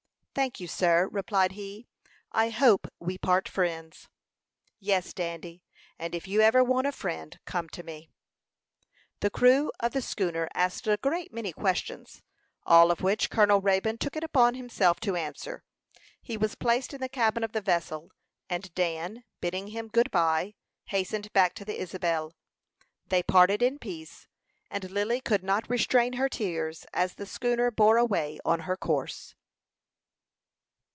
"Thank 0.33 0.61
you, 0.61 0.67
sir," 0.69 1.09
replied 1.09 1.51
he. 1.51 1.87
"I 2.31 2.51
hope 2.51 2.87
we 3.01 3.17
part 3.17 3.49
friends." 3.49 4.07
"Yes, 4.79 5.11
Dandy; 5.11 5.61
and 5.99 6.15
if 6.15 6.25
you 6.25 6.39
ever 6.39 6.63
want 6.63 6.87
a 6.87 6.93
friend, 6.93 7.37
come 7.43 7.67
to 7.67 7.83
me." 7.83 8.09
The 9.19 9.29
crew 9.29 9.73
of 9.81 9.91
the 9.91 10.01
schooner 10.01 10.47
asked 10.53 10.87
a 10.87 10.95
great 10.95 11.33
many 11.33 11.51
questions, 11.51 12.23
all 12.63 12.91
of 12.91 13.01
which 13.01 13.29
Colonel 13.29 13.59
Raybone 13.61 13.97
took 13.97 14.15
it 14.15 14.23
upon 14.23 14.55
himself 14.55 15.01
to 15.01 15.17
answer. 15.17 15.65
He 16.21 16.37
was 16.37 16.55
placed 16.55 16.93
in 16.93 17.01
the 17.01 17.09
cabin 17.09 17.43
of 17.43 17.51
the 17.51 17.59
vessel, 17.59 18.09
and 18.49 18.73
Dan, 18.73 19.25
bidding 19.41 19.67
him 19.67 19.89
good 19.89 20.09
by, 20.11 20.55
hastened 20.85 21.33
back 21.33 21.55
to 21.55 21.65
the 21.65 21.77
Isabel. 21.77 22.33
They 23.05 23.21
parted 23.21 23.61
in 23.61 23.79
peace, 23.79 24.29
and 24.69 24.89
Lily 24.91 25.19
could 25.19 25.43
not 25.43 25.69
restrain 25.69 26.13
her 26.13 26.29
tears 26.29 26.85
as 26.93 27.15
the 27.15 27.25
schooner 27.25 27.69
bore 27.69 27.97
away 27.97 28.39
on 28.45 28.61
her 28.61 28.77
course. 28.77 29.35